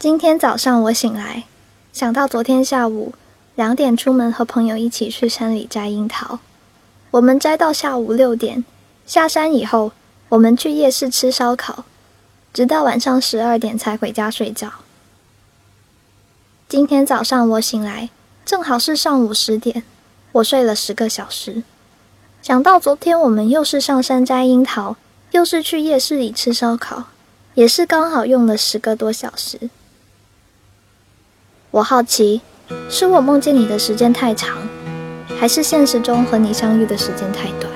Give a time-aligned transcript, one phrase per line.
[0.00, 1.44] 今天早上我醒来，
[1.92, 3.12] 想到昨天下午
[3.54, 6.38] 两点出门和朋友一起去山里摘樱桃，
[7.10, 8.64] 我们摘到下午六点，
[9.04, 9.92] 下山以后
[10.30, 11.84] 我们去夜市吃烧烤，
[12.54, 14.72] 直到晚上十二点才回家睡觉。
[16.66, 18.08] 今天早上我醒来，
[18.46, 19.82] 正好是上午十点，
[20.32, 21.62] 我睡了十个小时。
[22.40, 24.96] 想到昨天我们又是上山摘樱桃，
[25.32, 27.04] 又是去夜市里吃烧烤，
[27.52, 29.68] 也是刚好用了十个多小时。
[31.72, 32.40] 我好奇，
[32.88, 34.58] 是我梦见你的时间太长，
[35.38, 37.72] 还是现实中和你相遇的时间太短？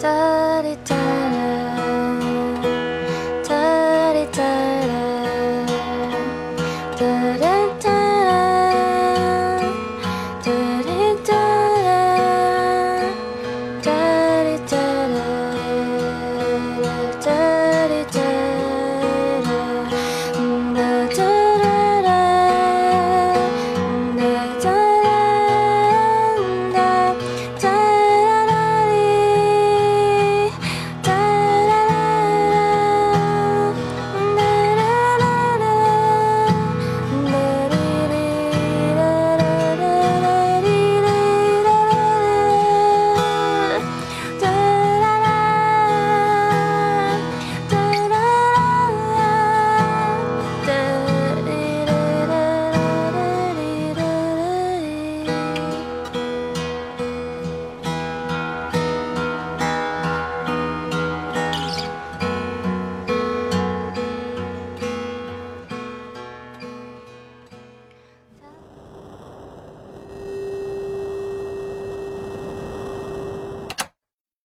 [0.00, 0.97] 哒哒